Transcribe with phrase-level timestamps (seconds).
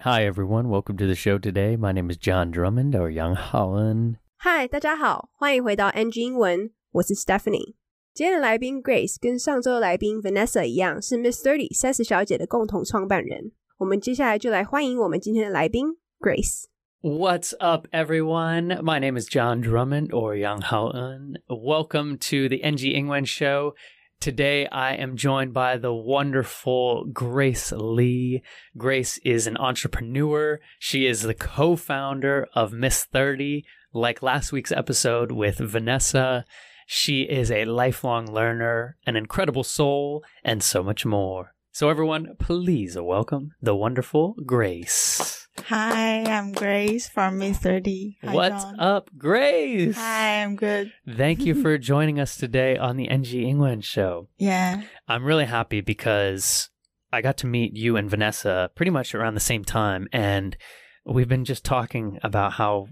[0.00, 0.68] Hi, everyone.
[0.68, 1.76] Welcome to the show today.
[1.76, 4.16] My name is John Drummond or Young Holland.
[4.36, 7.74] 嗨，大家好，欢迎回到 NG 英文，我是 Stephanie。
[8.14, 13.52] 今天的来宾 Grace 跟上周的来宾 Vanessa 一样，是 Miss Thirty 三十小姐的共同创办人。
[13.78, 16.64] 我们接下来就来欢迎我们今天的来宾 Grace。
[17.02, 18.80] What's up, everyone?
[18.82, 21.34] My name is John Drummond or Yang Haoen.
[21.48, 23.74] Welcome to the NG Ingwen Show.
[24.21, 28.43] Today, I am joined by the wonderful Grace Lee.
[28.77, 30.59] Grace is an entrepreneur.
[30.77, 36.45] She is the co founder of Miss 30, like last week's episode with Vanessa.
[36.85, 41.55] She is a lifelong learner, an incredible soul, and so much more.
[41.71, 45.40] So, everyone, please welcome the wonderful Grace.
[45.67, 48.17] Hi, I'm Grace from 30.
[48.23, 48.79] Hi, What's John.
[48.79, 49.95] up, Grace?
[49.95, 50.91] Hi, I'm good.
[51.07, 54.27] Thank you for joining us today on the NG Ingwen show.
[54.37, 54.81] Yeah.
[55.07, 56.69] I'm really happy because
[57.11, 60.57] I got to meet you and Vanessa pretty much around the same time, and
[61.05, 62.87] we've been just talking about how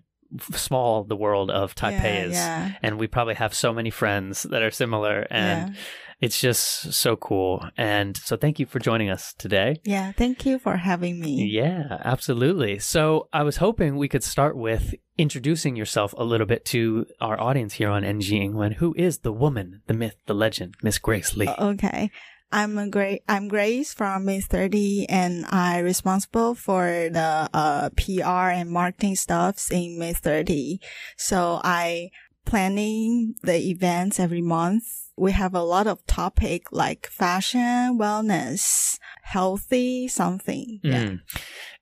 [0.53, 2.33] small the world of Taipei yeah, is.
[2.33, 2.71] Yeah.
[2.81, 5.81] And we probably have so many friends that are similar, and yeah.
[6.19, 7.65] it's just so cool.
[7.77, 9.81] And so, thank you for joining us today.
[9.83, 10.11] Yeah.
[10.11, 11.45] Thank you for having me.
[11.45, 12.79] Yeah, absolutely.
[12.79, 17.39] So I was hoping we could start with introducing yourself a little bit to our
[17.39, 18.75] audience here on NG Ingwen.
[18.75, 21.49] Who is the woman, the myth, the legend, Miss Grace Lee?
[21.49, 22.09] Okay.
[22.51, 28.49] I'm a great, I'm Grace from Miss 30 and I'm responsible for the, uh, PR
[28.49, 30.79] and marketing stuffs in Miss 30.
[31.15, 32.09] So I
[32.45, 34.83] planning the events every month.
[35.15, 40.79] We have a lot of topic like fashion, wellness, healthy, something.
[40.81, 41.03] Yeah.
[41.03, 41.19] Mm.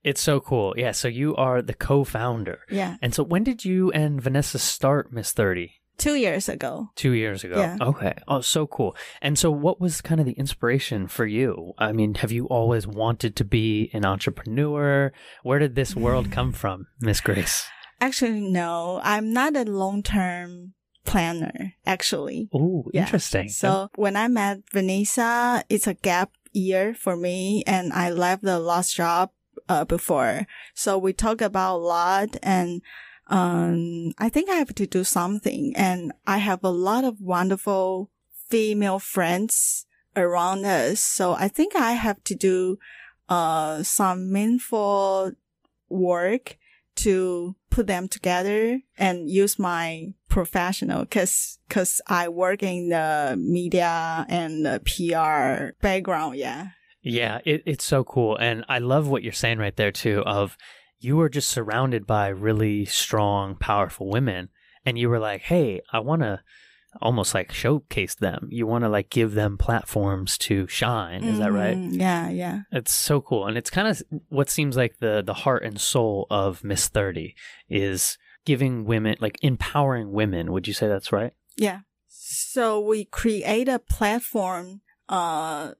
[0.03, 0.73] It's so cool.
[0.75, 2.59] Yeah, so you are the co-founder.
[2.69, 2.97] Yeah.
[3.01, 5.76] And so when did you and Vanessa start Miss 30?
[5.97, 6.89] Two years ago.
[6.95, 7.57] Two years ago.
[7.59, 7.77] Yeah.
[7.81, 8.13] Okay.
[8.27, 8.95] Oh, so cool.
[9.21, 11.73] And so what was kind of the inspiration for you?
[11.77, 15.11] I mean, have you always wanted to be an entrepreneur?
[15.43, 17.67] Where did this world come from, Miss Grace?
[17.99, 20.73] Actually, no, I'm not a long term
[21.05, 22.49] planner, actually.
[22.53, 23.01] Oh, Yeah.
[23.05, 23.49] interesting.
[23.49, 28.59] So when I met Vanessa, it's a gap year for me and I left the
[28.59, 29.31] last job
[29.69, 30.45] uh, before.
[30.75, 32.81] So we talk about a lot and
[33.29, 38.09] um, I think I have to do something and I have a lot of wonderful
[38.49, 40.99] female friends around us.
[40.99, 42.79] So I think I have to do
[43.29, 45.33] uh, some meaningful
[45.89, 46.57] work
[46.95, 54.25] to put them together and use my professional cause, cause I work in the media
[54.27, 56.37] and the PR background.
[56.37, 56.69] Yeah.
[57.01, 58.35] Yeah, it, it's so cool.
[58.37, 60.57] And I love what you're saying right there, too, of
[60.99, 64.49] you were just surrounded by really strong, powerful women.
[64.85, 66.41] And you were like, hey, I want to
[67.01, 68.47] almost like showcase them.
[68.49, 71.23] You want to like give them platforms to shine.
[71.23, 71.77] Is that right?
[71.77, 72.29] Mm, Yeah.
[72.29, 72.61] Yeah.
[72.71, 73.45] It's so cool.
[73.45, 77.35] And it's kind of what seems like the, the heart and soul of Miss 30
[77.69, 80.51] is giving women, like empowering women.
[80.53, 81.33] Would you say that's right?
[81.57, 81.81] Yeah.
[82.07, 85.73] So we create a platform, uh,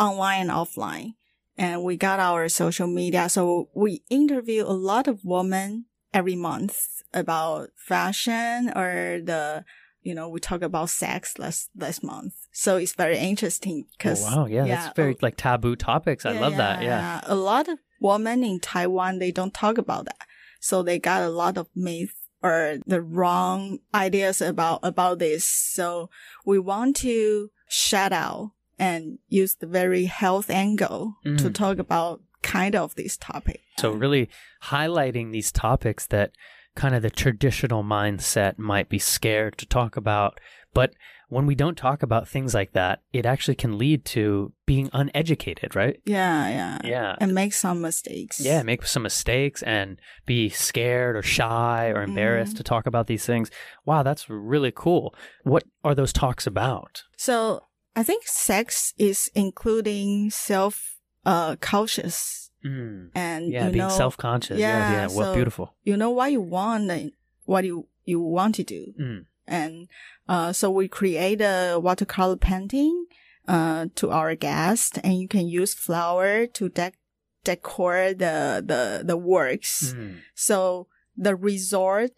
[0.00, 1.14] online and offline
[1.56, 3.28] and we got our social media.
[3.28, 9.64] So we interview a lot of women every month about fashion or the,
[10.02, 12.34] you know, we talk about sex last, last month.
[12.52, 14.24] So it's very interesting because.
[14.24, 14.46] oh, wow.
[14.46, 16.26] Yeah, yeah, That's very oh, like taboo topics.
[16.26, 16.82] I love that.
[16.82, 17.20] Yeah.
[17.24, 20.26] A lot of women in Taiwan, they don't talk about that.
[20.60, 25.44] So they got a lot of myth or the wrong ideas about, about this.
[25.44, 26.10] So
[26.44, 31.54] we want to shout out and use the very health angle to Mm.
[31.54, 33.60] talk about kind of this topic.
[33.78, 34.28] So really
[34.64, 36.32] highlighting these topics that
[36.76, 40.40] kind of the traditional mindset might be scared to talk about,
[40.72, 40.92] but
[41.28, 45.74] when we don't talk about things like that, it actually can lead to being uneducated,
[45.74, 46.00] right?
[46.04, 46.78] yeah, yeah.
[46.84, 47.16] Yeah.
[47.18, 48.38] And make some mistakes.
[48.40, 52.58] Yeah, make some mistakes and be scared or shy or embarrassed Mhm.
[52.58, 53.50] to talk about these things.
[53.84, 55.14] Wow, that's really cool.
[55.44, 57.04] What are those talks about?
[57.16, 57.62] So
[57.96, 63.10] I think sex is including self, uh, cautious Mm.
[63.14, 64.58] and Yeah, being self-conscious.
[64.58, 64.92] Yeah, yeah.
[64.92, 65.74] yeah, What so- beautiful.
[65.82, 67.12] you know what you want and
[67.44, 69.26] what you you want to do Mm.
[69.46, 69.88] and
[70.28, 73.04] uh so we create a watercolor painting
[73.48, 77.00] uh to our guest and you can use flower to dec-
[77.44, 80.20] decor the the the works Mm.
[80.34, 80.86] so
[81.16, 82.12] the resort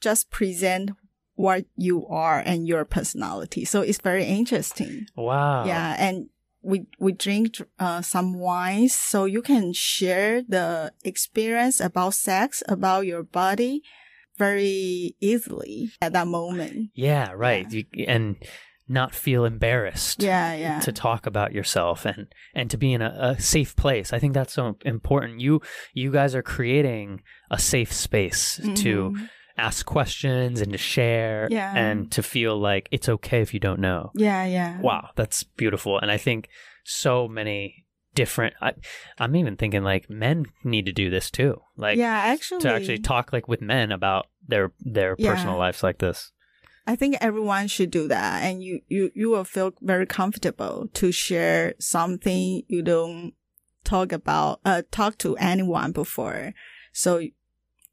[0.00, 0.92] just present
[1.44, 1.96] what you
[2.26, 5.64] are and your personality so it's very interesting Wow.
[5.72, 6.16] yeah and
[6.70, 7.48] we we drink
[7.78, 13.74] uh, some wines so you can share the experience about sex about your body
[14.38, 17.70] very easily at that moment Yeah, right.
[17.70, 18.36] You, and
[18.88, 20.80] not feel embarrassed Yeah, yeah.
[20.80, 24.12] to talk about yourself and and to be in a, a safe place.
[24.12, 25.40] I think that's so important.
[25.40, 25.60] You
[25.94, 29.28] you guys are creating a safe space to Mhm.
[29.60, 31.72] Ask questions and to share Yeah.
[31.76, 34.10] and to feel like it's okay if you don't know.
[34.14, 34.80] Yeah, yeah.
[34.80, 35.98] Wow, that's beautiful.
[35.98, 36.48] And I think
[36.84, 38.72] so many different I,
[39.18, 41.60] I'm even thinking like men need to do this too.
[41.76, 45.30] Like yeah, actually, to actually talk like with men about their their Yeah.
[45.30, 46.32] personal lives like this.
[46.86, 51.12] I think everyone should do that, and you you you will feel very comfortable to
[51.12, 53.34] share something you don't
[53.84, 56.52] talk about uh talk to anyone before.
[56.92, 57.22] So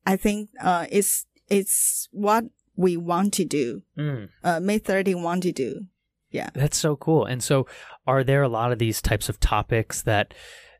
[0.05, 2.45] I think uh it's it's what
[2.75, 3.81] we want to do.
[3.97, 4.29] Mm.
[4.43, 5.85] Uh, May thirty want to do.
[6.29, 6.49] Yeah.
[6.53, 7.25] That's so cool.
[7.25, 7.65] And so,
[8.05, 10.33] are there a lot of these types of topics that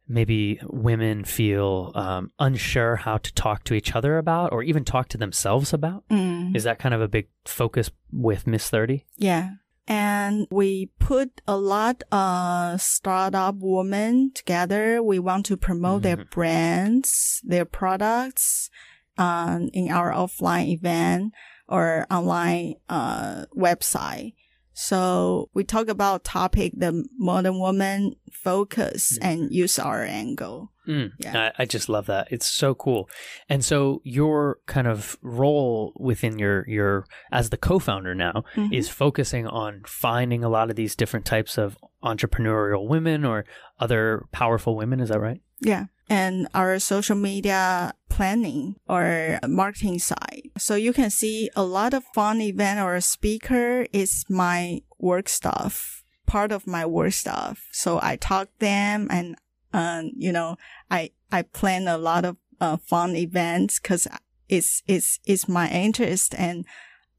[0.08, 5.08] maybe women feel um, unsure how to talk to each other about or even talk
[5.10, 6.04] to themselves about?
[6.10, 6.56] Mm.
[6.56, 9.06] Is that kind of a big focus with Miss 30?
[9.16, 9.52] Yeah.
[9.90, 15.02] And we put a lot of startup women together.
[15.02, 16.30] We want to promote their Mhm.
[16.30, 18.70] brands, their products,
[19.18, 21.34] um, in our offline event
[21.68, 24.34] or online, uh, website.
[24.80, 30.72] So we talk about topic the modern woman focus and use our angle.
[30.88, 31.50] Mm, Yeah.
[31.58, 32.28] I, I just love that.
[32.30, 33.10] It's so cool.
[33.50, 38.72] And so your kind of role within your your as the co-founder now Mhm.
[38.72, 43.46] is focusing on finding a lot of these different types of entrepreneurial women or
[43.80, 45.00] other powerful women.
[45.00, 45.42] Is that right?
[45.60, 45.86] Yeah.
[46.10, 50.50] And our social media planning or marketing side.
[50.58, 56.04] So you can see a lot of fun event or speaker is my work stuff,
[56.26, 57.68] part of my work stuff.
[57.74, 59.36] So I talk them and,
[59.74, 60.56] um, you know,
[60.90, 64.08] I, I plan a lot of uh, fun events because
[64.48, 66.66] it's, it's, it's my interest and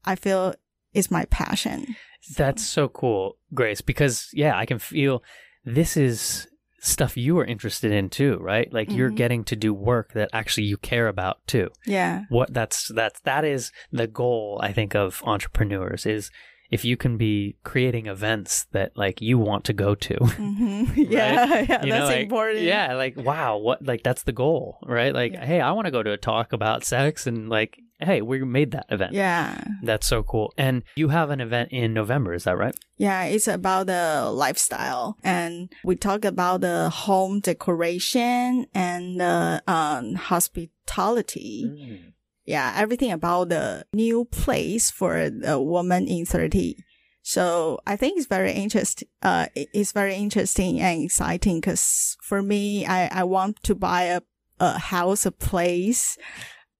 [0.03, 0.55] I feel
[0.93, 1.95] it's my passion.
[2.35, 5.23] That's so cool, Grace, because yeah, I can feel
[5.63, 6.47] this is
[6.81, 8.71] stuff you are interested in too, right?
[8.71, 9.15] Like you're Mhm.
[9.15, 11.69] getting to do work that actually you care about too.
[11.85, 12.23] Yeah.
[12.29, 16.31] What that's that's that is the goal I think of entrepreneurs is
[16.71, 20.15] if you can be creating events that like you want to go to.
[20.25, 21.63] hmm Yeah.
[21.69, 21.85] Yeah.
[21.85, 22.61] You that's know, like, important.
[22.61, 25.13] Yeah, like wow, what like that's the goal, right?
[25.13, 25.45] Like, Yeah.
[25.45, 28.71] hey, I want to go to a talk about sex and like, hey, we made
[28.71, 29.13] that event.
[29.13, 29.61] Yeah.
[29.83, 30.53] That's so cool.
[30.57, 32.75] And you have an event in November, is that right?
[32.97, 35.17] Yeah, it's about the lifestyle.
[35.23, 41.65] And we talk about the home decoration and the um, hospitality.
[41.67, 42.13] Mm.
[42.49, 46.77] Yeah, everything about the new place for the woman in 30.
[47.21, 52.87] So I think it's very interest, uh, it's very interesting and exciting because for me,
[52.87, 54.21] I, I want to buy a,
[54.59, 56.17] a house, a place.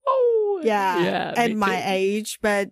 [0.08, 1.04] Oh, Yeah.
[1.04, 1.34] yeah.
[1.38, 1.84] at my too.
[1.86, 2.72] age, but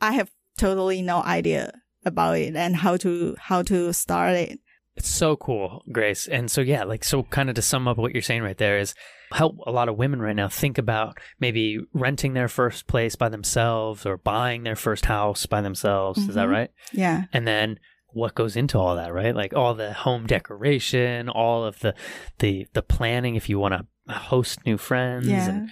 [0.00, 1.70] I have totally no idea
[2.04, 4.58] about it and how to how to start it.
[4.96, 6.28] It's so cool, Grace.
[6.28, 8.78] And so, yeah, like, so kind of to sum up what you're saying right there
[8.78, 8.94] is
[9.32, 13.30] help a lot of women right now think about maybe renting their first place by
[13.30, 16.18] themselves or buying their first house by themselves.
[16.28, 16.52] Is that Mhm.
[16.52, 16.70] right?
[16.92, 17.24] Yeah.
[17.32, 17.78] And then
[18.08, 19.34] what goes into all that, right?
[19.34, 21.94] Like all the home decoration, all of the
[22.40, 25.48] the the planning if you want to host new friends Yeah.
[25.48, 25.70] and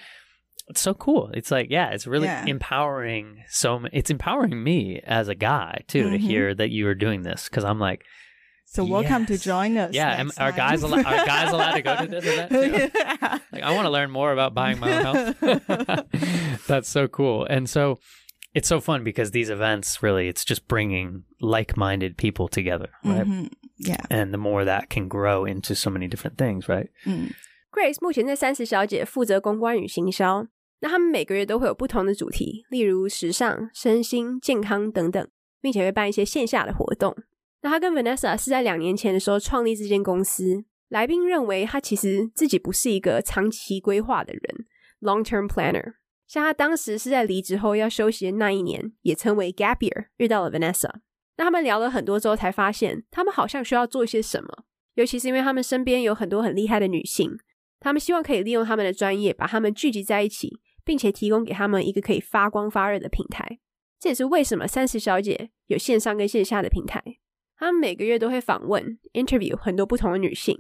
[0.69, 1.31] it's so cool.
[1.35, 2.47] It's like, yeah, it's really Yeah.
[2.47, 3.43] empowering.
[3.51, 6.21] So it's empowering me as a guy too to Mhm.
[6.21, 8.05] hear that you are doing this because I'm like,
[8.70, 9.44] So welcome to Yes.
[9.44, 9.94] join us.
[9.94, 10.58] Yeah, am- next are time.
[10.58, 12.90] guys allo- are guys allowed to go to this event too?
[13.52, 15.34] like I want to learn more about buying my own house.
[16.68, 17.46] That's so cool.
[17.50, 18.00] And so
[18.54, 23.26] it's so fun because these events really it's just bringing like-minded people together, right?
[23.26, 23.50] Mhm.
[23.78, 24.04] Yeah.
[24.10, 26.90] And the more that can grow into so many different things, right?
[27.06, 27.34] Mm.
[27.72, 30.48] Grace 目前在三十小姐负责公关与行销，
[30.80, 35.26] 那他们每个月都会有不同的主题，例如时尚、身心、健康等等，
[35.62, 37.16] 并且会办一些线下的活动。
[37.63, 40.65] 那他跟 Vanessa 是在两年前的时候创立这间公司。
[40.89, 44.67] 来宾认为他其实自己不是一个长期规划的人
[45.01, 45.95] （long term planner）。
[46.27, 50.91] 像他当时是在离职后要休息的那一年，也称为 gap year，遇到了 Vanessa。
[51.37, 54.65] 那他们聊了很多之后，才发现他们好像需要做一些什么，
[54.95, 57.39] 尤其是因为他们身边有很多很厉害的女性，
[57.79, 63.61] 他们希望可以利用他们的专业，把他们聚集在一起，并且提供给他们一个可以发光发热的平台。
[64.01, 67.20] 这也是为什么三十小姐有线上跟线下的平台。
[67.61, 70.57] 他们每个月都会访问 interview 很多不同的女性，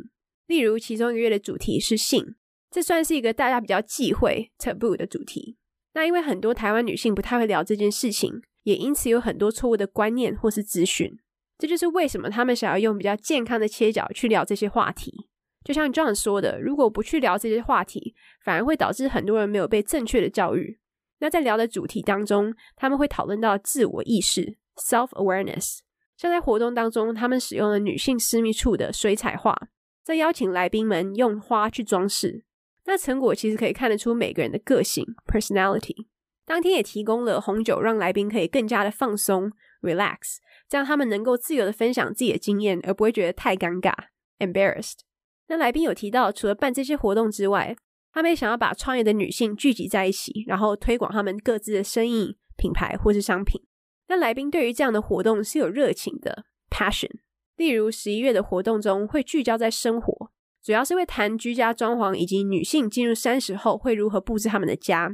[0.46, 2.34] 例如其中一个月的主题是性，
[2.70, 5.56] 这算是一个大家比较忌讳 taboo 的主题。
[5.94, 11.18] 那因为很多台湾女性不太会聊这件事情，也因此有很多错误的观念或是资讯。
[11.56, 15.26] 这就是为什么他们想要用比较健康的切角去聊这些话题。
[15.64, 18.14] 就像 John 说的，如果不去聊这些话题，
[18.44, 20.78] 反而会导致很多人没有被正确的教育。
[21.20, 25.78] 那在聊的主题当中，他们会讨论到自我意识 （self awareness），
[26.20, 29.56] 像在活动当中，他们使用了女性私密处的水彩画，
[30.04, 32.44] 再邀请来宾们用花去装饰。
[32.84, 35.94] 那成果其实可以看得出每个人的个性 （personality）。
[36.44, 39.50] 当天也提供了红酒，让来宾可以更加的放松
[39.80, 40.36] （relax），
[40.68, 43.90] 这样他们能够自由的分享自己的经验，而不会觉得太尴尬
[44.40, 44.98] （embarrassed）。
[45.48, 47.74] 那来宾有提到，除了办这些活动之外，
[48.12, 53.62] 他们也想要把创业的女性聚集在一起，然后推广他们各自的生意、品牌或是商品。
[54.10, 57.08] 那来宾对于这样的活动是有热情的 （passion）。
[57.54, 65.08] 例如十一月的活动中会聚焦在生活，主要是会谈居家装潢以及女性进入三十后会如何布置他们的家。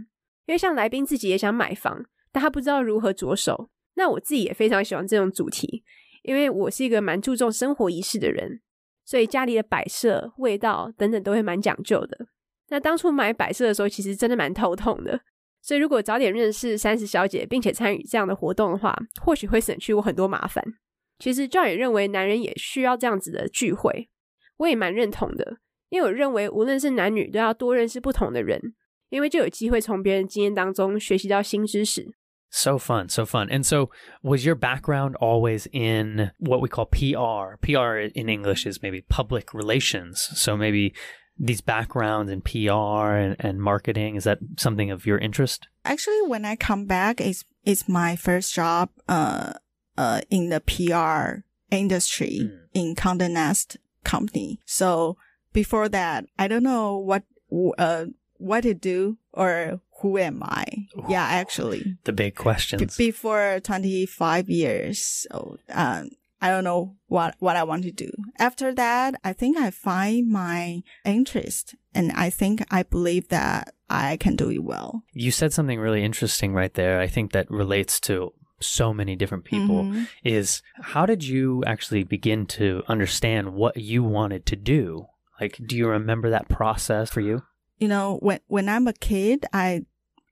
[0.46, 3.68] 因为像来宾自己也想买房，但他不知道如何着手。
[3.96, 5.84] 那我自己也非常喜欢这种主题，
[6.22, 8.62] 因为我是一个蛮注重生活仪式的人，
[9.04, 12.28] 所以家里的摆设、味道等等都会蛮讲究的。
[12.68, 15.20] 那当初买摆设的时候，其实真的蛮头痛的。
[15.66, 20.62] 所以如果早点认识三十小姐，并且参与这样的活动的话，或许会省去我很多麻烦。
[21.18, 24.08] 其实 John 也认为男人也需要这样子的聚会，
[24.58, 25.56] 我也蛮认同的，
[25.88, 28.74] 因为我认为无论是男女，都要多认识不同的人。
[29.08, 32.14] 因为就有机会从别人经验当中学习到新知识。
[32.50, 33.48] So fun, so fun.
[33.48, 33.90] And so,
[34.22, 37.56] was your background always in what we call PR?
[37.60, 40.16] PR in English is maybe public relations.
[40.16, 40.94] So, maybe
[41.38, 45.68] these backgrounds in PR and, and marketing, is that something of your interest?
[45.84, 49.54] Actually, when I come back, it's, it's my first job, uh,
[49.98, 51.40] uh, in the PR
[51.74, 52.58] industry mm.
[52.74, 54.60] in Condé Nast company.
[54.64, 55.16] So,
[55.52, 57.24] before that, I don't know what,
[57.78, 58.06] uh,
[58.38, 60.64] what to do or who am I?
[61.08, 61.96] Yeah, actually.
[62.04, 62.96] The big questions.
[62.96, 68.10] Before 25 years old, um, I don't know what, what I want to do.
[68.38, 74.16] After that, I think I find my interest and I think I believe that I
[74.18, 75.02] can do it well.
[75.12, 77.00] You said something really interesting right there.
[77.00, 80.04] I think that relates to so many different people mm-hmm.
[80.24, 85.06] is how did you actually begin to understand what you wanted to do?
[85.40, 87.42] Like, do you remember that process for you?
[87.78, 89.84] you know, when, when I'm a kid, I,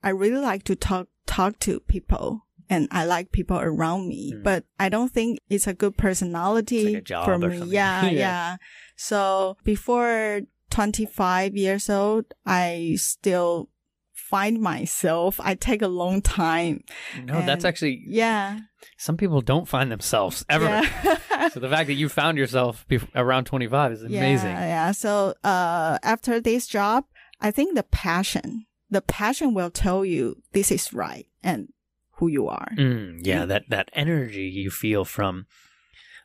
[0.03, 4.43] I really like to talk, talk to people and I like people around me, mm.
[4.43, 7.59] but I don't think it's a good personality like for me.
[7.67, 8.57] Yeah, yeah, yeah.
[8.97, 13.69] So before 25 years old, I still
[14.13, 15.39] find myself.
[15.43, 16.83] I take a long time.
[17.23, 18.59] No, that's actually yeah.
[18.97, 20.65] Some people don't find themselves ever.
[20.65, 21.49] Yeah.
[21.51, 24.51] so the fact that you found yourself around 25 is amazing.
[24.51, 24.93] Yeah, yeah.
[24.93, 27.05] So uh, after this job,
[27.41, 31.69] I think the passion, the passion will tell you this is right and
[32.17, 32.69] who you are.
[32.77, 35.47] Mm, yeah, that that energy you feel from,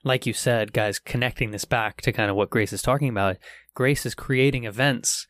[0.03, 3.37] like you said, guys, connecting this back to kind of what Grace is talking about.
[3.73, 5.27] Grace is creating events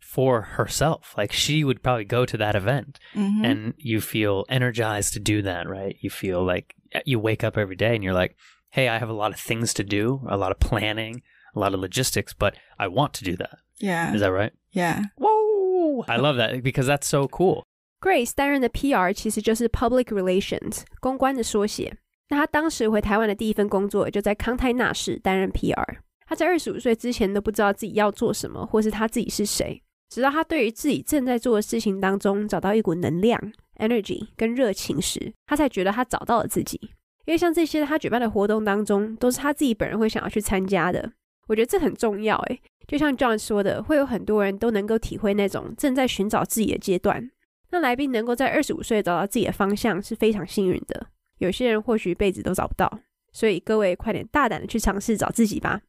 [0.00, 1.14] for herself.
[1.16, 3.44] Like she would probably go to that event, mm-hmm.
[3.44, 5.96] and you feel energized to do that, right?
[6.00, 6.74] You feel like
[7.04, 8.36] you wake up every day and you're like,
[8.70, 11.22] "Hey, I have a lot of things to do, a lot of planning."
[11.54, 13.58] a lot of logistics, but I want to do that.
[13.78, 14.14] Yeah.
[14.14, 14.52] Is that right?
[14.72, 15.04] Yeah.
[15.16, 16.04] Whoa!
[16.08, 17.64] I love that because that's so cool.
[18.00, 21.96] Grace 担任的 PR 其实就是 Public Relations 公关的缩写。
[22.28, 25.82] 那他当时回台湾的第一份工作就在康泰纳仕担任 PR。
[26.26, 29.82] 他在二十五岁之前都不知道自己要做什么，或是他自己是谁。
[30.10, 33.40] 直到他对于自己正在做的事情当中找到一股能量
[33.78, 36.78] （energy） 跟热情时，他才觉得他找到了自己。
[37.24, 41.12] 因为像这些他举办的活动当中，都是他自己本人会想要去参加的。
[41.46, 47.30] 我觉得这很重要，诶，就像 John 说的，会有很多人都能够体会那种正在寻找自己的阶段。
[47.71, 51.07] 那来宾能够在二十五岁找到自己的方向是非常幸运的。
[51.39, 52.99] 有些人或许一辈子都找不到，
[53.31, 55.81] 所以各位快点大胆的去尝试找自己吧。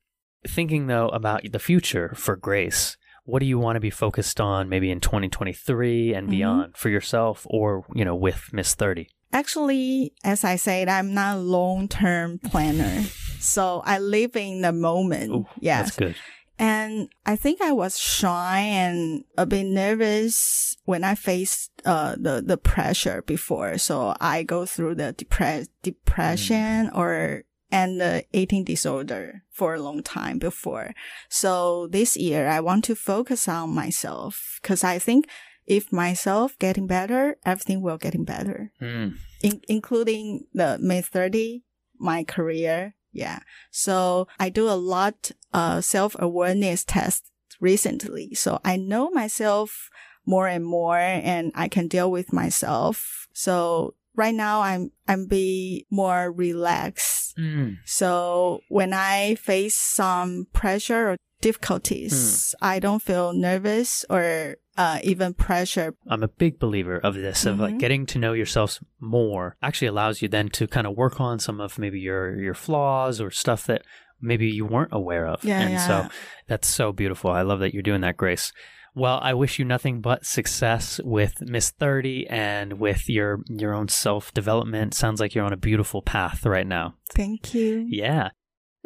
[0.44, 2.94] Thinking though about the future for Grace,
[3.24, 7.46] what do you want to be focused on maybe in 2023 and beyond for yourself
[7.46, 9.06] or, you know, with Miss 30?
[9.32, 13.02] Actually, as I said, I'm not a long term planner.
[13.40, 15.30] so I live in the moment.
[15.32, 15.96] Ooh, yes.
[15.96, 16.14] That's good.
[16.59, 22.43] And I think I was shy and a bit nervous when I faced uh, the
[22.45, 23.77] the pressure before.
[23.77, 26.95] So I go through the depress depression mm.
[26.97, 30.93] or and the eating disorder for a long time before.
[31.29, 35.27] So this year I want to focus on myself because I think
[35.65, 39.15] if myself getting better, everything will getting better, mm.
[39.41, 41.63] In, including the May 30,
[41.99, 42.95] my career.
[43.11, 43.39] Yeah.
[43.71, 48.33] So I do a lot, uh, self awareness tests recently.
[48.35, 49.89] So I know myself
[50.25, 53.27] more and more and I can deal with myself.
[53.33, 57.35] So right now I'm, I'm be more relaxed.
[57.37, 57.77] Mm.
[57.85, 62.55] So when I face some pressure or difficulties.
[62.61, 65.95] I don't feel nervous or uh, even pressure.
[66.07, 67.79] I'm a big believer of this of like Mhm.
[67.79, 71.59] getting to know yourself more actually allows you then to kind of work on some
[71.59, 73.81] of maybe your your flaws or stuff that
[74.21, 75.43] maybe you weren't aware of.
[75.43, 75.87] Yeah, and yeah.
[75.87, 76.09] so
[76.47, 77.29] that's so beautiful.
[77.31, 78.53] I love that you're doing that, Grace.
[78.95, 83.87] Well, I wish you nothing but success with Miss 30 and with your your own
[83.87, 84.93] self development.
[84.93, 86.95] Sounds like you're on a beautiful path right now.
[87.13, 87.85] Thank you.
[87.87, 88.29] Yeah.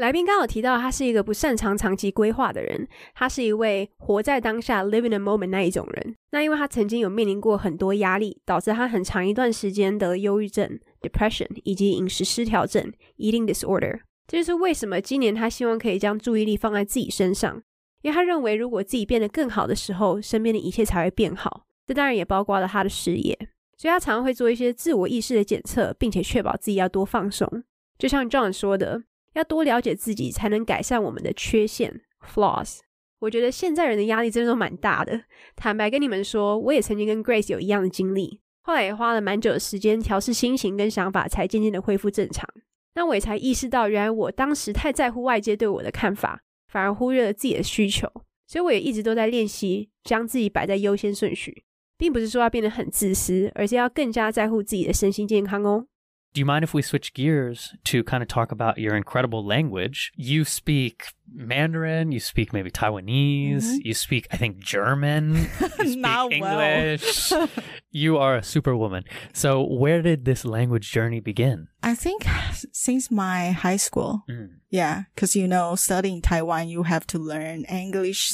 [0.04, 6.14] 来宾刚好提到，他是一个不擅长长期规划的人，他是一位活在当下 （live in the moment） 那一种人。
[6.32, 14.02] 那因为他曾经有面临过很多压力，导致他很长一段时间得忧郁症 （depression） 以及饮食失调症 （eating disorder）。
[14.28, 17.64] 这就是为什么今年他希望可以将注意力放在自己身上，
[18.02, 21.64] 因为他认为如果自己变得更好的时候，身边的一切才会变好。
[21.88, 23.34] 这当然也包括了他的事业，
[23.78, 27.64] 所以他常常会做一些自我意识的检测，并且确保自己要多放松。
[27.98, 32.80] 就像 John 说的，要多了解自己，才能改善我们的缺陷 （flaws）。
[33.20, 35.24] 我觉得现在人的压力真的都蛮大的。
[35.56, 42.48] 坦白跟你们说，我也曾经跟 Grace 有一样的经历，后来也花了蛮久的时间调试心情跟想法，才渐渐的恢复正常。
[42.96, 48.08] 那我也才意识到，原来我当时太在乎外界对我的看法，反而忽略了自己的需求。
[48.46, 51.64] 所以我也一直都在练习将自己摆在优先顺序，
[51.98, 55.88] 并不是说要变得很自私，而是要更加在乎自己的身心健康哦。
[56.34, 60.12] Do you mind if we switch gears to kind of talk about your incredible language?
[60.16, 66.02] You speak Mandarin, you speak maybe Taiwanese, you speak, I think, German, you speak Mm-hmm.
[66.02, 66.32] Not.
[66.32, 67.32] English.
[67.92, 69.04] you are a superwoman.
[69.32, 71.68] So, where did this language journey begin?
[71.84, 72.26] I think
[72.72, 74.24] since my high school.
[74.30, 74.58] Mm.
[74.70, 78.28] Yeah, because you know, studying Taiwan, you have to learn English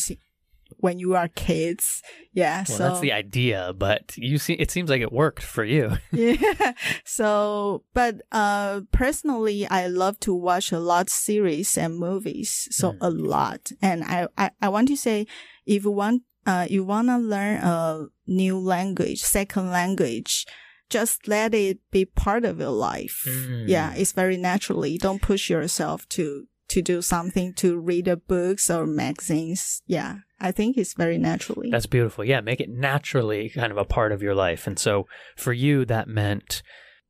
[0.79, 2.01] when you are kids.
[2.33, 5.63] Yeah, Well, so that's the idea, but you see, it seems like it worked for
[5.63, 5.97] you.
[6.11, 6.73] yeah.
[7.03, 12.67] So, but uh, personally, I love to watch a lot series and movies.
[12.71, 12.97] So Mm.
[13.01, 15.27] a lot, and I, I I want to say,
[15.65, 20.45] if you want uh you wanna learn a new language, second language.
[20.89, 23.21] Just let it be part of your life.
[23.29, 23.69] Mm.
[23.69, 24.97] Yeah, it's very naturally.
[24.97, 29.81] Don't push yourself to to do something to read a books or magazines.
[29.87, 31.69] Yeah, I think it's very naturally.
[31.69, 32.23] That's beautiful.
[32.23, 34.67] Yeah, make it naturally kind of a part of your life.
[34.67, 36.61] And so for you, that meant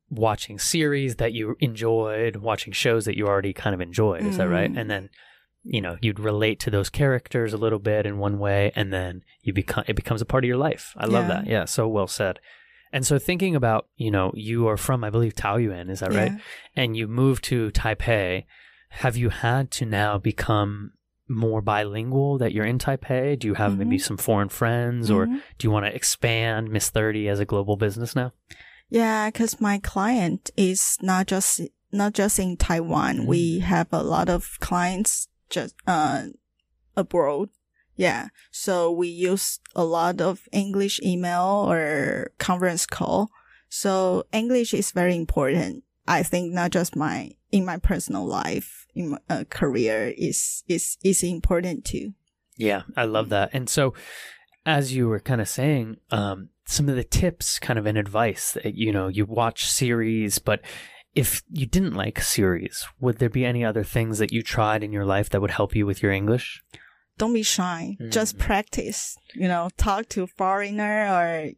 [0.10, 4.26] watching series that you enjoyed, watching shows that you already kind of enjoyed.
[4.26, 4.72] Is that right?
[4.74, 4.80] Mm.
[4.80, 5.10] And then,
[5.63, 9.22] you know, you'd relate to those characters a little bit in one way, and then
[9.41, 10.93] you become it becomes a part of your life.
[10.98, 11.36] I love Yeah.
[11.36, 11.48] that.
[11.48, 12.39] Yeah, so well said.
[12.91, 16.32] And so thinking about, you know, you are from, I believe, Taoyuan, is that right?
[16.76, 18.45] And you moved to Taipei.
[18.89, 20.91] Have you had to now become
[21.28, 23.38] more bilingual that you're in Taipei?
[23.38, 24.02] Do you have maybe Mhm.
[24.04, 25.41] some foreign friends or Mhm.
[25.58, 28.34] do you want to expand Miss 30 as a global business now?
[28.89, 33.19] Yeah, because my client is not just not just in Taiwan.
[33.21, 33.25] Mhm.
[33.25, 36.28] We have a lot of clients just uh
[36.95, 37.49] abroad.
[37.95, 43.30] Yeah, so we use a lot of English email or conference call.
[43.69, 45.84] So English is very important.
[46.08, 50.98] I think not just my in my personal life, in my uh, career is is
[51.04, 52.14] is important too.
[52.58, 53.50] Yeah, I love that.
[53.54, 53.94] And so,
[54.66, 58.52] as you were kind of saying, um, some of the tips, kind of an advice
[58.52, 60.62] that you know, you watch series, but
[61.16, 64.92] if you didn't like series, would there be any other things that you tried in
[64.92, 66.62] your life that would help you with your English?
[67.18, 67.98] Don't be shy.
[68.10, 68.40] Just Mhm.
[68.40, 69.18] practice.
[69.34, 71.52] You know, talk to foreigner or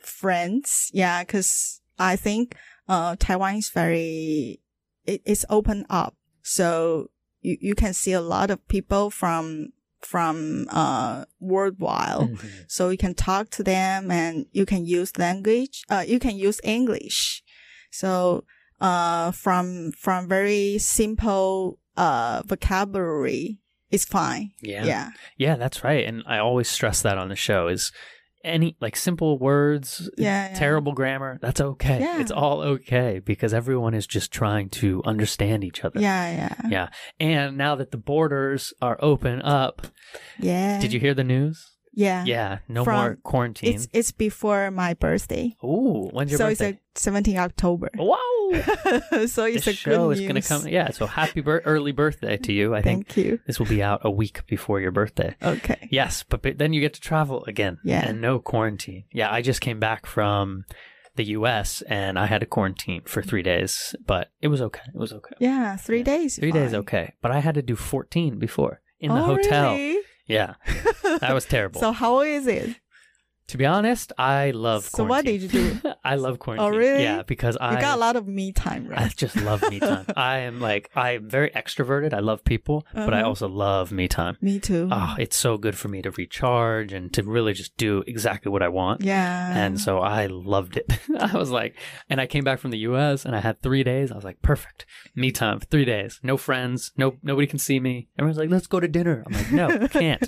[0.00, 0.90] friends.
[0.92, 2.54] Yeah, because I think
[2.88, 4.60] uh Taiwan is very
[5.06, 7.10] it, it's open up, so
[7.40, 12.28] you you can see a lot of people from from uh worldwide.
[12.30, 12.64] Mhm.
[12.68, 15.84] So you can talk to them and you can use language.
[15.88, 17.42] Uh, you can use English.
[17.90, 18.44] So
[18.80, 23.58] uh from from very simple uh vocabulary,
[23.90, 24.52] it's fine.
[24.60, 24.84] Yeah.
[24.84, 25.10] yeah.
[25.36, 26.04] Yeah, that's right.
[26.04, 27.92] And I always stress that on the show is
[28.44, 30.54] any like simple words, Yeah, yeah.
[30.58, 32.00] terrible grammar, that's okay.
[32.00, 32.20] Yeah.
[32.20, 36.00] It's all okay because everyone is just trying to understand each other.
[36.00, 36.30] Yeah,
[36.62, 36.88] yeah, Yeah.
[37.20, 39.86] And now that the borders are open up,
[40.38, 40.80] yeah.
[40.80, 41.71] did you hear the news?
[41.94, 43.74] Yeah, Yeah, no From- more quarantine.
[43.74, 46.64] It's it's before my birthday, Ooh, when's your so birthday?
[46.72, 47.90] So it's a 17 October.
[47.98, 48.18] Wow.
[49.26, 50.68] so it's this a show good is going to come.
[50.68, 52.74] Yeah, so happy bir- early birthday to you.
[52.74, 53.40] I think Thank you.
[53.46, 55.34] this will be out a week before your birthday.
[55.42, 55.88] Okay.
[55.90, 57.78] Yes, but, but then you get to travel again.
[57.84, 58.06] Yeah.
[58.06, 59.04] And no quarantine.
[59.12, 60.64] Yeah, I just came back from
[61.16, 64.82] the US and I had to quarantine for three days, but it was okay.
[64.94, 65.34] It was okay.
[65.38, 66.04] Yeah, three Yeah.
[66.04, 66.38] days.
[66.38, 67.14] Three days, okay.
[67.22, 69.74] But I had to do 14 before in the Oh, hotel.
[69.74, 69.98] really?
[70.26, 70.54] Yeah,
[71.20, 71.80] that was terrible.
[71.80, 72.76] so how is it?
[73.48, 75.80] To be honest, I love So what did you do?
[76.04, 76.72] I love quarantine.
[76.72, 77.02] Oh, really?
[77.02, 80.06] Yeah, because You I got a lot of me time, I just love me time.
[80.16, 82.14] I am like I'm very extroverted.
[82.14, 83.28] I love people, but I Uh-huh.
[83.28, 84.38] also love me time.
[84.40, 84.88] me too.
[84.90, 88.62] Oh, it's so good for me to recharge and to really just do exactly what
[88.62, 89.02] I want.
[89.02, 89.54] yeah.
[89.54, 90.90] And so I loved it.
[91.18, 91.74] I was like,
[92.08, 93.26] and I came back from the U.S.
[93.26, 94.10] and I had three days.
[94.10, 97.80] I was like, perfect, me time, for three days, no friends, no nobody can see
[97.80, 98.08] me.
[98.18, 99.24] Everyone's like, let's go to dinner.
[99.26, 100.26] I'm like, no, can't.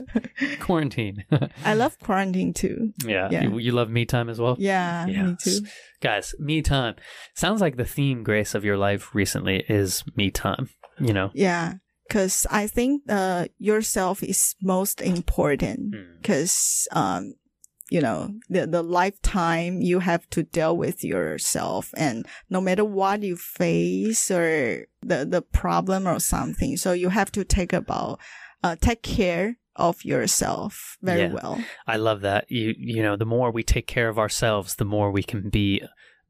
[0.61, 1.24] Quarantine.
[1.64, 2.92] I love quarantine too.
[3.09, 3.43] Yeah, Yeah.
[3.45, 4.57] You, you love me time as well.
[4.59, 5.23] Yeah, Yeah.
[5.23, 5.61] me too.
[6.01, 6.95] Guys, me time.
[7.35, 10.69] Sounds like the theme, Grace, of your life recently is me time.
[11.01, 11.31] You know.
[11.35, 11.75] Yeah,
[12.07, 15.95] because I think uh, yourself is most important.
[15.95, 16.17] Hmm.
[16.21, 17.35] Because um,
[17.90, 23.23] you know the the lifetime you have to deal with yourself, and no matter what
[23.23, 28.21] you face or the the problem or something, so you have to take about
[28.62, 31.32] uh, take care of yourself very Yeah.
[31.32, 31.58] well.
[31.87, 32.44] I love that.
[32.48, 35.82] You you know, the more we take care of ourselves, the more we can be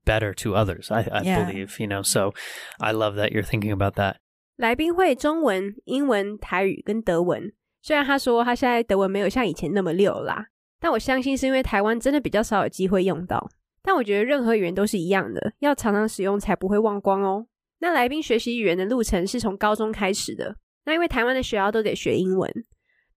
[0.05, 0.91] better to others.
[0.91, 1.45] I, I Yeah.
[1.45, 2.03] believe, you know.
[2.03, 2.33] So
[2.79, 4.17] I love that you're thinking about that.
[4.57, 7.53] 来宾会中文、英文、台语跟德文。
[7.83, 10.47] 虽然他说他现在德文没有像以前那么溜啦，
[10.81, 13.51] 但我相信是因为台湾真的比较少有机会用到。
[13.83, 17.47] 但我觉得任何语言都是一样的，要常常使用才不会忘光哦。
[17.81, 22.51] 那来宾学习语言的路程是从高中开始的，那因为台湾的学校都得学英文，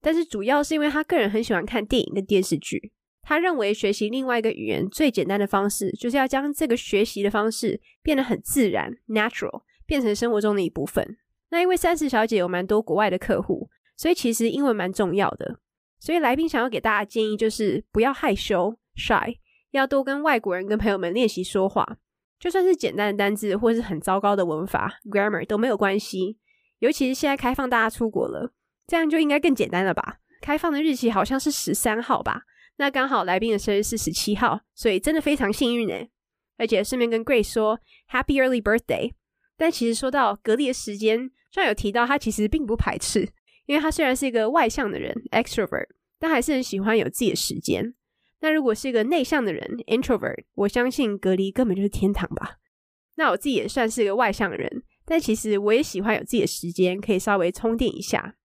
[0.02, 2.92] 但是主要是因为他个人很喜欢看电影跟电视剧。
[3.24, 11.18] 他认为学习另外一个语言最简单的方式，就是要将这个学习的方式变得很自然 （natural），变成生活中的一部分。
[11.50, 15.60] 那因为三十小姐有蛮多国外的客户，所以其实英文蛮重要的。
[16.00, 19.38] 所以来宾想要给大家建议就是不要害羞 （shy），
[19.72, 21.98] 要多跟外国人跟朋友们练习说话，
[22.40, 26.38] 就算是简单的单字或是很糟糕的文法 （grammar） 都没有关系。
[26.80, 28.54] 尤其是现在开放大家出国了，
[28.88, 30.20] 这样就应该更简单了吧？
[30.42, 32.44] 开放的日期好像是十三号吧？
[32.78, 36.10] 那刚好来宾的生日是十七号，所以真的非常幸运诶。
[36.58, 37.80] 而且顺便跟 Grace 说
[38.12, 39.14] Happy Early Birthday。
[39.58, 43.28] 但其实说到隔离的时间，虽然有提到他其实并不排斥，
[43.66, 45.88] 因为他虽然是一个外向的人 （extrovert），
[46.20, 47.94] 但还是很喜欢有自己的时间。
[48.40, 52.58] 那如果是一个内向的人 （introvert），我相信隔离根本就是天堂吧。
[53.16, 58.36] 那我自己也算是一个外向的人，但其实我也喜欢有自己的时间，可以稍微充电一下。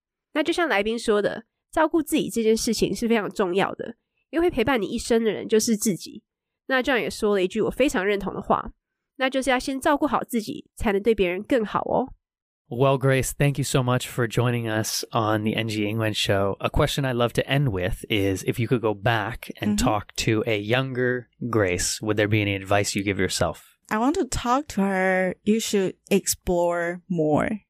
[12.68, 16.56] Well, Grace, thank you so much for joining us on the NG Ingwen show.
[16.58, 19.76] A question I'd love to end with is if you could go back and mm
[19.76, 19.84] -hmm.
[19.84, 23.76] talk to a younger Grace, would there be any advice you give yourself?
[23.90, 25.34] I want to talk to her.
[25.44, 27.60] You should explore more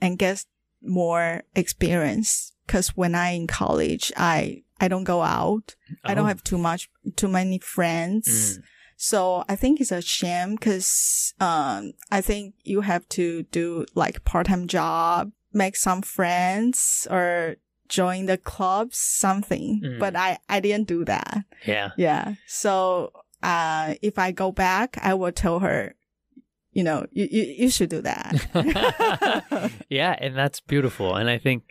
[0.00, 0.46] and get
[0.86, 2.52] more experience.
[2.68, 5.74] Cause when I in college, I, I don't go out.
[6.04, 6.28] I don't Oh.
[6.28, 8.58] have too much, too many friends.
[8.58, 8.62] Mm.
[8.96, 14.24] So I think it's a shame because, um, I think you have to do like
[14.24, 17.56] part-time job, make some friends or
[17.88, 19.80] join the clubs, something.
[19.84, 19.98] Mm.
[20.00, 21.44] But I, I didn't do that.
[21.66, 21.90] Yeah.
[21.96, 22.34] Yeah.
[22.46, 25.94] So, uh, if I go back, I will tell her,
[26.75, 29.71] you know, you, you, you should do that.
[29.89, 31.15] yeah, and that's beautiful.
[31.15, 31.63] And I think,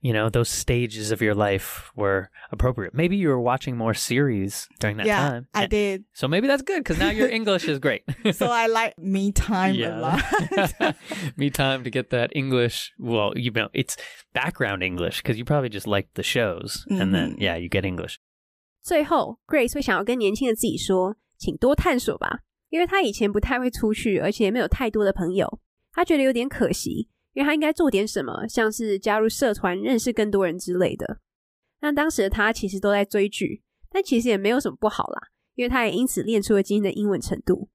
[0.00, 2.94] you know, those stages of your life were appropriate.
[2.94, 5.46] Maybe you were watching more series during that yeah, time.
[5.54, 6.04] I And- did.
[6.12, 8.02] So maybe that's good because now your English is great.
[8.32, 10.94] So I like me time a lot.
[11.36, 12.92] Me time to get that English.
[12.98, 13.96] Well, you know, it's
[14.34, 17.40] background English because you probably just like the shows, and then Mhm.
[17.40, 18.18] yeah, you get English.
[18.82, 22.40] 最后，Grace 会想要跟年轻的自己说，请多探索吧，
[22.73, 25.59] 因为他以前不太会出去，而且没有太多的朋友，
[25.91, 31.19] 他觉得有点可惜，因为他应该做点什么，像是加入社团、认识更多人之类的。
[31.81, 37.69] 那当时的他其实都在追剧，但其实也没有什么不好啦，因为他也因此练出了今天的英文程度。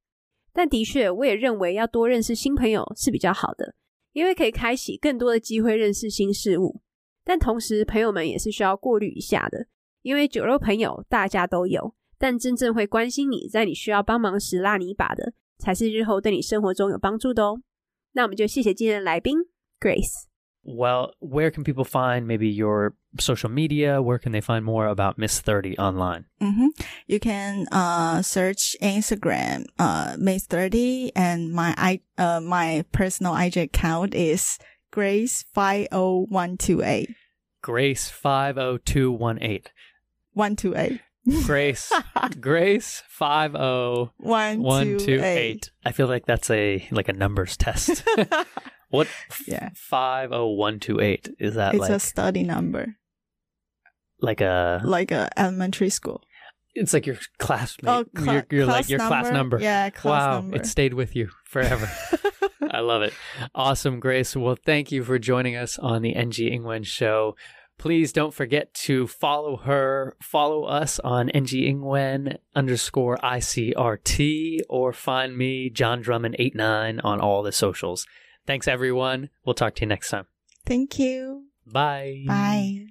[0.53, 3.77] 但的确，我也认为要多认识新朋友是比较好的，
[4.15, 6.81] 因为可以开启更多的机会认识新事物。
[7.23, 9.69] 但同时，朋友们也是需要过滤一下的。
[10.03, 17.62] 因为酒肉朋友大家都有，但真正会关心你，在你需要帮忙时拉你一把的，才是日后对你生活中有帮助的哦。
[18.14, 19.40] 那我们就谢谢今天的来宾
[19.80, 20.28] Grace。
[20.66, 24.02] Well, where can people find maybe your social media?
[24.02, 26.24] Where can they find more about Miss Thirty online?
[26.40, 26.70] hmm
[27.06, 33.58] You can uh search Instagram uh May thirty and my i uh my personal IG
[33.58, 34.58] account is
[34.90, 37.10] Grace five oh one two eight
[42.41, 44.59] Grace five zero two one eight.
[44.59, 45.39] one two eight Grace five zero one one two two eight.
[45.39, 45.71] eight.
[45.85, 48.05] I feel like that's a like a numbers test.
[48.91, 49.09] what?
[49.47, 49.71] Yeah.
[49.75, 51.29] Five zero one two eight.
[51.39, 52.97] Is that It's like a study number,
[54.21, 56.23] like a like a elementary school.
[56.75, 57.89] It's like your classmate.
[57.93, 59.59] Oh, cla- you're, you're like class your class number.
[59.61, 60.57] Yeah, class wow, number.
[60.57, 61.91] it stayed with you forever.
[62.71, 63.15] I love it.
[63.55, 64.37] Awesome, Grace.
[64.37, 67.35] Well, thank you for joining us on the NG Ingwen show.
[67.79, 75.39] Please don't forget to follow her, follow us on NG Ingwen underscore ICRT, or find
[75.39, 78.05] me, John Drummond89, on all the socials.
[78.47, 79.31] Thanks, everyone.
[79.45, 80.27] We'll talk to you next time.
[80.67, 81.45] Thank you.
[81.65, 82.25] Bye.
[82.27, 82.87] Bye.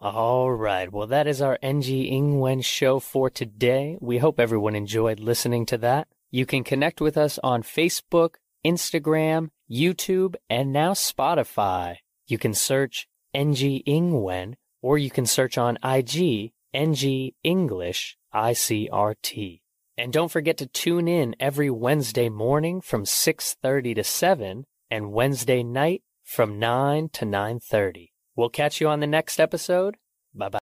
[0.00, 0.92] All right.
[0.92, 3.98] Well, that is our NG Ingwen show for today.
[4.00, 6.06] We hope everyone enjoyed listening to that.
[6.30, 11.96] You can connect with us on Facebook, Instagram, YouTube, and now Spotify.
[12.26, 19.60] You can search NG Ingwen, or you can search on IG NG English ICRT.
[19.96, 25.62] And don't forget to tune in every Wednesday morning from 6:30 to 7 and Wednesday
[25.62, 28.12] night from 9 to 9:30.
[28.36, 29.96] We'll catch you on the next episode.
[30.34, 30.56] Bye bye.